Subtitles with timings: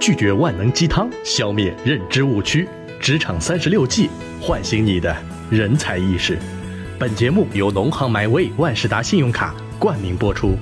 [0.00, 2.68] 拒绝万能鸡汤，消灭认知误区。
[3.00, 4.08] 职场三十六计，
[4.40, 5.14] 唤醒你的
[5.50, 6.38] 人才意识。
[6.98, 10.56] 本节目由农行 My Way 万事达信用卡冠名播出。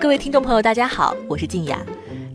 [0.00, 1.78] 各位听众朋友，大家好，我是静雅。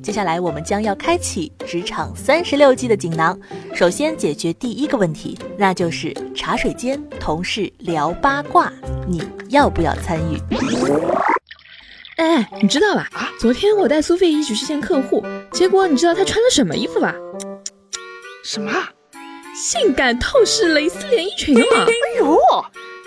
[0.01, 3.39] 接下来我们将要开启职场三十六计的锦囊。
[3.73, 8.71] 首先解决第一个问题，那就是茶水间同事聊八卦，
[9.07, 11.22] 你要不要参与？
[12.17, 13.07] 哎，你知道吧？
[13.13, 17.13] 啊，昨天我带苏菲一起去见客户，结果你知道她穿了什么衣服吧？
[18.43, 18.71] 什么？
[19.55, 21.85] 性感透视蕾丝连衣裙啊！
[21.87, 22.37] 哎呦，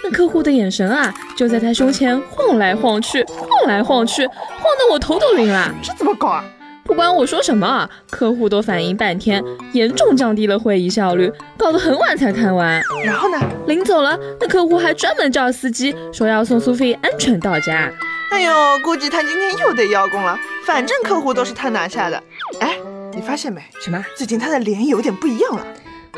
[0.02, 4.36] 那客户的眼神啊，就在她胸前晃来晃去，晃来晃去，晃
[4.78, 5.72] 得我头都晕了。
[5.82, 6.44] 这怎么搞啊？
[6.84, 12.80] 不管我说什么，客户都反应半天，严重降低了会议效率，搞得很晚才看完。
[13.04, 13.38] 然后呢？
[13.66, 17.90] 临走了，那客户还专门叫司机说要送苏菲安全到家。
[18.30, 20.38] 哎呦，估计他今天又得邀功了。
[20.64, 22.22] 反正客户都是他拿下的。
[22.60, 22.76] 哎，
[23.12, 23.62] 你发现没？
[23.80, 24.04] 什么？
[24.16, 25.66] 最近他的脸有点不一样了，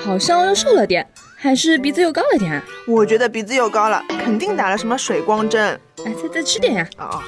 [0.02, 2.62] 好像又瘦了点，还是鼻子又高了点？
[2.86, 5.78] 我觉得鼻子又高了，肯定打了什么水光针。
[6.04, 6.88] 哎，再再吃点呀！
[6.96, 7.22] 啊。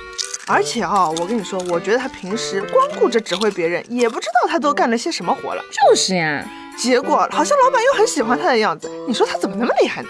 [0.47, 5.62] 而且啊，我跟你说，我觉得他平时光顾着指挥别人，也不知道他都干了些什么活了。
[5.70, 6.45] 就是呀，
[6.77, 8.91] 结果好像老板又很喜欢他的样子。
[9.06, 10.08] 你说他怎么那么厉害呢？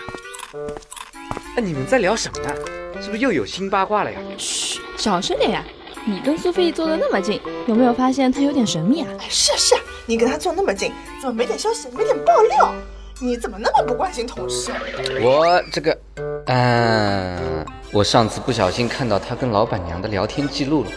[1.56, 2.54] 哎，你们在聊什么呢？
[3.00, 4.19] 是不是又有新八卦了呀？
[4.38, 5.64] 嘘，小声点呀！
[6.05, 9.08] 你跟苏菲坐的那么近，有没有发现她有点神秘啊？
[9.28, 12.72] 是啊是啊，你跟她坐那么近，怎么没点消息，没点爆料？
[13.20, 14.72] 你怎么那么不关心同事？
[15.20, 15.98] 我这个，
[16.47, 17.64] 嗯。
[17.92, 20.91] 我上次不小心看到他跟老板娘的聊天记录了，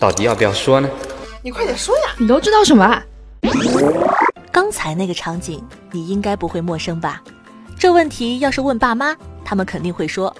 [0.00, 0.88] 到底要不要说呢？
[1.42, 2.14] 你快点说呀！
[2.18, 3.02] 你都知道什么？
[4.50, 5.62] 刚才那个场景
[5.92, 7.22] 你应该不会陌生吧？
[7.78, 10.34] 这问题要是问爸妈，他们肯定会说：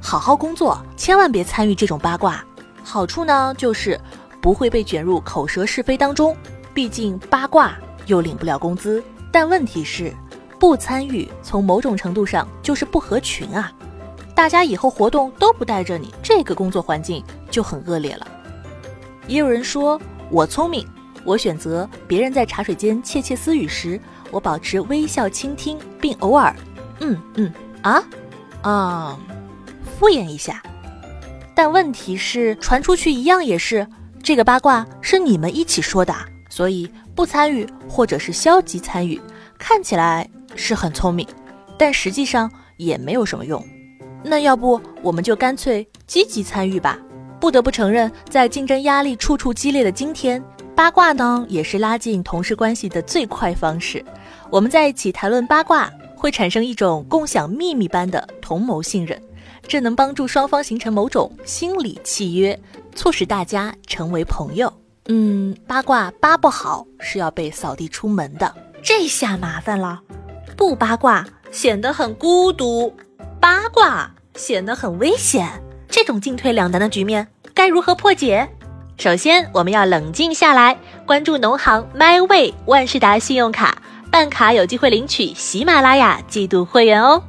[0.00, 2.44] 好好工作，千万别参与这种八卦。
[2.82, 4.00] 好处呢，就是
[4.40, 6.36] 不会被卷入口舌是非当中，
[6.72, 9.02] 毕竟八卦又领不了工资。
[9.30, 10.12] 但问题是，
[10.58, 13.70] 不参与从某种程度上就是不合群啊。
[14.34, 18.26] 大家以后活动都不带着你，这个工作环境就很恶劣了。
[19.26, 20.00] 也有人说
[20.30, 20.88] 我聪明，
[21.24, 24.00] 我选择别人在茶水间窃窃私语时，
[24.30, 26.56] 我保持微笑倾听，并偶尔，
[27.00, 27.52] 嗯嗯
[27.82, 28.02] 啊
[28.62, 29.18] 啊，
[30.00, 30.62] 敷衍一下。
[31.54, 33.86] 但问题是传出去一样也是
[34.22, 36.14] 这个八卦是你们一起说的，
[36.48, 39.20] 所以不参与或者是消极参与，
[39.58, 41.28] 看起来是很聪明，
[41.78, 43.62] 但实际上也没有什么用。
[44.24, 46.98] 那要不我们就干脆积极参与吧。
[47.38, 50.42] 不得不承认，在竞争压力处处激烈的今天，
[50.74, 54.02] 八卦呢也是拉近同事关系的最快方式。
[54.48, 59.20] 我们在一起谈论八卦，会产生一种共享秘密般的同谋信任，
[59.70, 62.58] 这能帮助双方形成某种心理契约，
[62.96, 64.72] 促使大家成为朋友。
[65.06, 70.00] 嗯，八卦八不好是要被扫地出门的，这下麻烦了。
[70.56, 72.92] 不八卦显得很孤独。
[73.40, 75.48] 八卦显得很危险，
[75.88, 78.48] 这种进退两难的局面该如何破解？
[78.98, 80.76] 首先，我们要冷静下来，
[81.06, 87.22] 关注农行 My Way 万事达信用卡，办卡有机会领取喜马拉雅季度会员哦。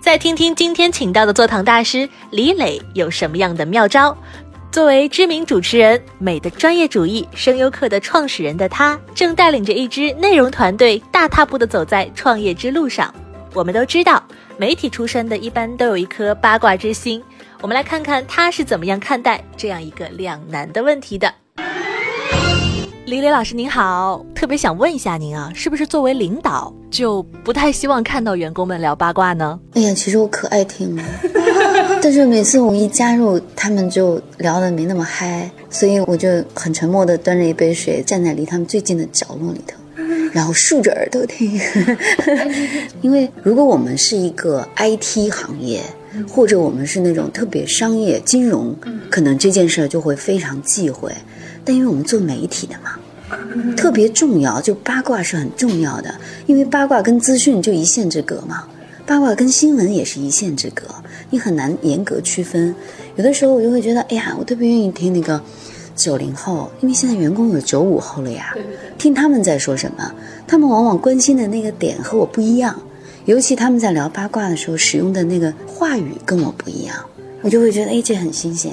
[0.00, 4.16] 再听听今天请到的座堂大师李磊有什么样的妙招。
[4.70, 13.12] 作为知名主持人、美的专业主义声优课的创始人的他，正带领着一支内容团队大踏步地走在创业之路上。
[13.54, 14.22] 我们都知道。
[14.56, 17.22] 媒体出身的一般都有一颗八卦之心，
[17.60, 21.32] 我们来看看他是怎么样看待这样一个两难的问题的。
[23.08, 29.58] 李磊老师您好，特别想问一下您啊，是不是作为领导就不太希望看到员工们聊八卦呢？
[29.72, 31.02] 哎呀，其实我可爱听了，
[32.02, 39.78] 但是每次我一加入，他们就聊得没那么嗨，所以我就很沉默的端着一杯水，站在离他们最近的角落里头。
[40.34, 41.58] 然后竖着耳朵听，
[43.00, 45.80] 因为如果我们是一个 IT 行业，
[46.28, 48.76] 或者我们是那种特别商业金融，
[49.08, 51.10] 可能这件事儿就会非常忌讳。
[51.68, 52.98] 但因为我们做媒体的嘛，
[53.76, 56.14] 特别重要，就八卦是很重要的，
[56.46, 58.66] 因为八卦跟资讯就一线之隔嘛，
[59.04, 60.86] 八卦跟新闻也是一线之隔，
[61.28, 62.74] 你很难严格区分。
[63.16, 65.38] 有的时候我就会觉得，哎呀，我特别愿意听那个。
[65.94, 68.54] 九零后，因为现在员工有九五后了呀，
[68.96, 70.14] 听他们在说什么，
[70.46, 72.80] 他们往往关心的那个点和我不一样，
[73.24, 76.94] 尤其他们在聊八卦的时候使用的那个话语跟我不一样，
[77.42, 78.72] 我就会觉得哎，这很新鲜，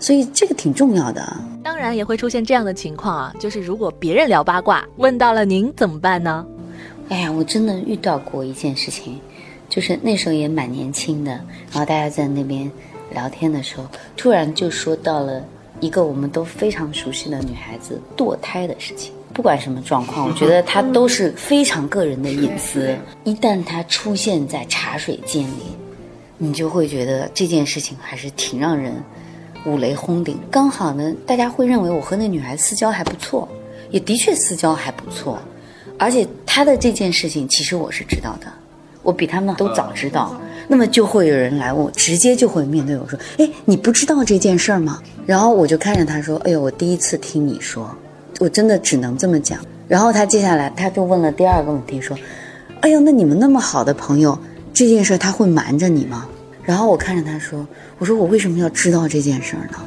[0.00, 1.36] 所以这个挺重要的。
[1.62, 6.46] 当然也会出现这样的情况啊，就是如果别人聊八卦问到了您怎么办呢？
[7.08, 9.18] 哎呀，我真的遇到过一件事情，
[9.68, 11.32] 就是那时候也蛮年轻的，
[11.72, 12.70] 然后大家在那边
[13.10, 13.86] 聊天的时候，
[14.16, 15.44] 突然就说到了。
[15.80, 19.12] 一个我们都非常熟悉的女孩子堕胎的事情。
[19.32, 22.92] 不管什么状况，我觉得她都是非常个人的隐私。
[23.22, 25.76] 一旦她出现在茶水间里，
[26.36, 28.92] 你就会觉得这件事情还是挺让人
[29.68, 30.38] 五雷轰顶。
[30.50, 33.46] 刚好呢，大家会认为我和那女孩私交还不错，
[33.90, 35.38] 也的确私交还不错。
[35.98, 38.46] 而且她的这件事情，其实我是知道的，
[39.02, 40.34] 我比他们都早知道。
[40.70, 47.90] 那么就会有人来问我，直接就会面对我说：“哎，你不知道这件事儿吗？”然后我就看着他说：“哎呦，我第一次听你说，
[48.38, 52.16] 我真的只能这么讲。”然后他接下来他就问了第二个问题说
[52.82, 54.38] ：“哎呦，那你们那么好的朋友，
[54.74, 56.28] 这件事他会瞒着你吗？”
[56.68, 57.66] 然后我看着他说
[57.96, 59.78] ：“我说我为什么要知道这件事儿呢？”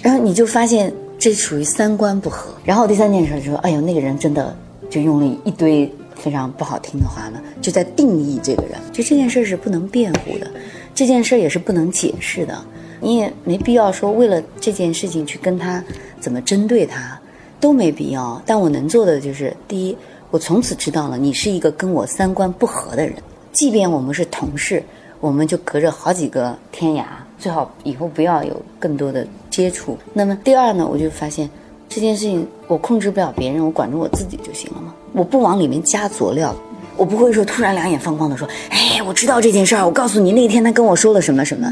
[0.00, 2.54] 然后你就发现这属于三观不合。
[2.64, 4.56] 然后第三件事就说：“哎呦，那个人真的
[4.88, 8.78] 就用了一堆。”非常不好听的话呢，就在定义这个人。
[8.92, 10.48] 就这件事是不能辩护的，
[10.94, 12.56] 这件事也是不能解释的。
[13.00, 15.82] 你也没必要说为了这件事情去跟他
[16.20, 17.18] 怎么针对他，
[17.58, 18.40] 都没必要。
[18.46, 19.96] 但我能做的就是，第一，
[20.30, 23.16] 我从此知道了你是一个跟我三观不合的人。
[23.50, 24.80] 即便我们是同事，
[25.22, 27.04] 我们就隔着好几个天涯，
[27.38, 29.96] 最好以后不要有更多的接触。
[30.12, 31.48] 那么第二呢，我就发现。
[31.88, 34.94] 这件事情我控制不了别人，我管住我自己就行了嘛。
[35.12, 36.52] 我不往里面加佐料，
[36.96, 41.70] 我不会说突然两眼放光的说，哎，我知道这件事儿，我告诉你那天他跟我说了什么什么。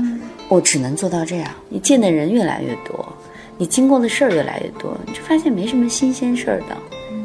[0.48, 1.50] 我只能做到这样。
[1.70, 3.04] 你见的人越来越多，
[3.56, 6.76] 你经过的事儿越来越多，你就发现没什么新鲜事儿的。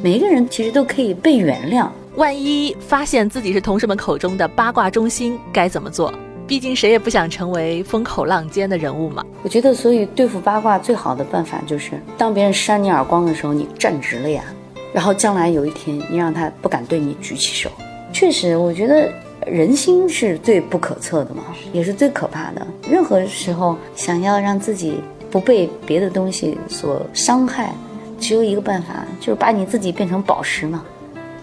[0.01, 1.89] 每一个人其实都可以被原谅。
[2.15, 6.13] 万一发现自己是同事们口中的八卦中心，该怎么做？
[6.47, 9.25] 毕竟谁也不想成为风口浪尖的人物嘛。
[9.44, 14.45] 我觉得，所以对付八卦最好的办法就是，当别人扇你耳光的时候，你站直了呀。
[14.94, 17.69] 然后将来有一天，你让他不敢对你举起手。
[18.13, 19.12] 确实，我觉得
[19.45, 22.65] 人心是最不可测的嘛，也是最可怕的。
[22.89, 27.75] 任何时候想要让自己不被别的东西所伤害，
[28.21, 30.85] 只有一个办法，就是把你自己变成宝石嘛，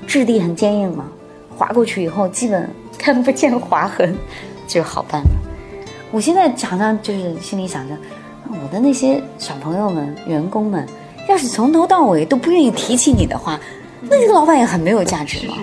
[0.06, 1.06] 质地很坚硬嘛，
[1.56, 2.68] 划过去以后基本
[2.98, 4.16] 看不见划痕。
[4.68, 5.30] 就是好办了。
[6.10, 7.94] 我现在常常就是心里想着，
[8.48, 10.88] 我的那些小朋友们、员工们，
[11.28, 13.60] 要是从头到尾都不愿意提起你的话，
[14.00, 15.58] 那这个老板也很没有价值嘛。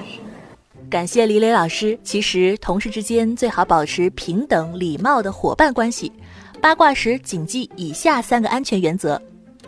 [0.91, 1.97] 感谢李磊老师。
[2.03, 6.11] 其实同事之间最好保持平等、礼貌的伙伴关系。
[6.61, 9.19] 八卦时谨记以下三个安全原则：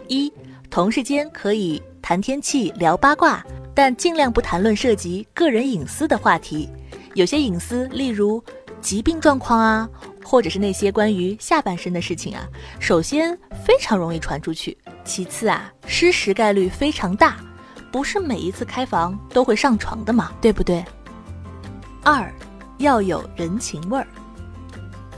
[0.07, 0.31] 一、
[0.69, 6.69] 同事间可以谈天气、聊八卦，但尽量不谈论涉及个人隐私的话题。
[7.13, 8.43] 有些隐私，例如。
[8.81, 9.87] 疾病状况啊，
[10.23, 12.41] 或者是那些关于下半身的事情啊，
[12.79, 14.75] 首先非常容易传出去，
[15.05, 17.37] 其次啊，失实概率非常大，
[17.91, 20.83] 不是每一次开房都会上床的嘛，对不对？
[22.03, 22.33] 二，
[22.79, 24.07] 要有人情味儿。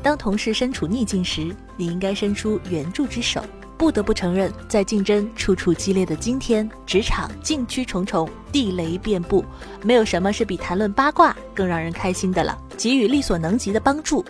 [0.02, 3.42] 当同事身处逆境时，你应该伸出援助之手。
[3.84, 9.44] 不得不承认，在竞争处处激烈的今天，职场禁区重重，地雷遍布，
[9.82, 12.58] 没有什么是比谈论八卦更让人开心的了。
[12.78, 14.24] 给予力所能及的帮助，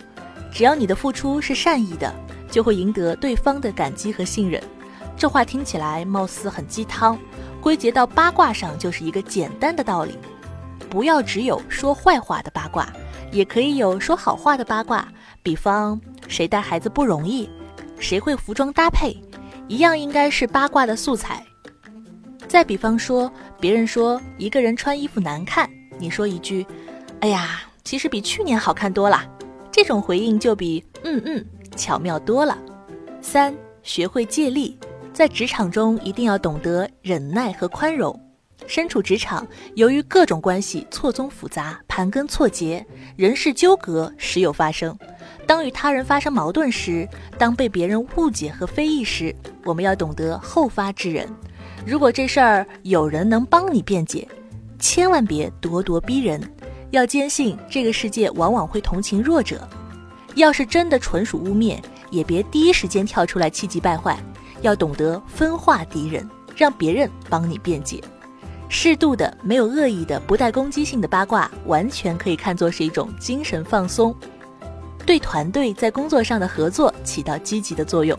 [0.52, 2.12] 只要你的付出是善意的，
[2.50, 4.60] 就会赢得对方的感激和信任。
[5.16, 7.16] 这话听起来貌似很鸡汤，
[7.60, 10.18] 归结到八卦上就是一个简单的道理：
[10.90, 12.92] 不要只有说坏话的八卦，
[13.30, 15.06] 也可以有说好话的八卦。
[15.44, 17.48] 比方谁带孩子不容易，
[18.00, 19.16] 谁会服装搭配。
[19.68, 21.44] 一样应该是八卦的素材。
[22.46, 26.64] 再比方说，别人说一个人穿衣服难看，你说一句
[27.20, 29.24] ：“哎呀，其实比去年好看多了。”
[29.72, 31.44] 这种回应就比“嗯嗯”
[31.76, 32.56] 巧妙多了。
[33.20, 34.78] 三，学会借力，
[35.12, 38.18] 在职场中一定要懂得忍耐和宽容。
[38.66, 42.84] 身处职场，由于各种关系错综复杂、盘根错节，
[43.16, 44.96] 人事纠葛时有发生。
[45.46, 47.06] 当与他人发生矛盾时，
[47.38, 51.28] 当被别人误解和非议时，我们要懂得后发制人。
[51.86, 54.26] 如果这事儿有人能帮你辩解，
[54.78, 56.40] 千万别咄咄逼人。
[56.90, 59.68] 要坚信这个世界往往会同情弱者。
[60.36, 61.78] 要是真的纯属污蔑，
[62.10, 64.18] 也别第一时间跳出来气急败坏。
[64.62, 68.02] 要懂得分化敌人，让别人帮你辩解。
[68.76, 74.12] 适度的、没有恶意的、不带攻击性的八卦，完全可以看作是一种精神放松。
[75.06, 78.18] 对团队在工作上的合作起到积极的作用。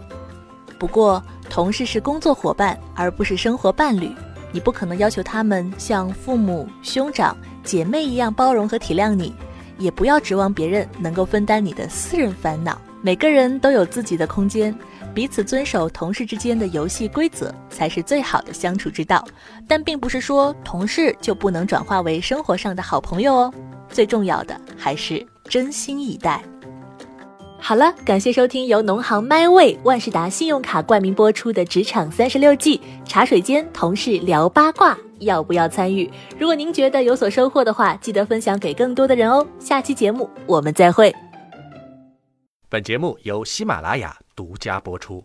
[0.80, 4.10] 不过，同事是工作伙伴，而不是生活伴侣。
[4.54, 9.36] 你不可能要求他们像父母、兄长、姐妹一样包容和体谅你，
[9.78, 12.80] 也不要指望别人能够分担你的私人烦恼。
[13.02, 14.74] 每个人都有自己的空间，
[15.16, 19.26] 彼此遵守同事之间的游戏规则才是最好的相处之道。
[19.68, 23.54] 但并不是说同事就不能转化为生活上的好朋友哦。
[23.90, 26.44] 最重要的还是真心以待。
[27.58, 32.78] 好了，感谢收听由农行 MyWay 万事达信用卡冠名播出的《职场三十六计》，
[33.10, 36.12] 茶水间同事聊八卦，要不要参与？
[36.38, 39.48] 如果您觉得有所收获的话，记得分享给更多的人哦。
[39.58, 41.12] 下期节目我们再会。
[42.70, 45.24] 本节目由喜马拉雅独家播出。